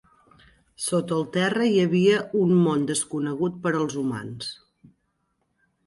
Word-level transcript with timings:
Sota 0.85 1.17
el 1.21 1.27
terra 1.35 1.67
hi 1.69 1.77
havia 1.83 2.23
un 2.45 2.57
món 2.65 2.89
desconegut 2.93 3.63
per 3.67 3.75
als 3.83 4.01
humans. 4.05 4.53